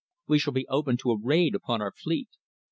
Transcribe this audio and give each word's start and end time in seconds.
We 0.25 0.39
shall 0.39 0.53
be 0.53 0.67
open 0.67 0.97
to 0.97 1.11
a 1.11 1.19
raid 1.21 1.53
upon 1.53 1.79
our 1.79 1.91
fleet. 1.91 2.29